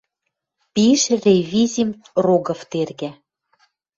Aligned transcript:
Пиш 0.73 1.01
ревизим 1.23 1.89
Рогов 2.25 2.59
тергӓ. 2.71 3.11